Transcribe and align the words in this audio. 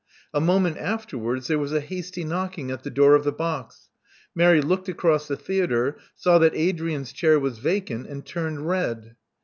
A 0.33 0.41
moment 0.41 0.77
afterwards, 0.79 1.47
there 1.47 1.59
was 1.59 1.71
a 1.73 1.79
hasty 1.79 2.23
knocking 2.23 2.71
at 2.71 2.81
the 2.81 2.89
door 2.89 3.13
of 3.13 3.23
the 3.23 3.31
box. 3.31 3.91
Mary 4.33 4.59
looked 4.59 4.89
across 4.89 5.27
the 5.27 5.37
theatre; 5.37 5.95
saw 6.15 6.39
that 6.39 6.55
Adrian's 6.55 7.13
chair 7.13 7.39
was 7.39 7.59
vacant; 7.59 8.07
and 8.07 8.25
turned 8.25 8.67
red. 8.67 9.15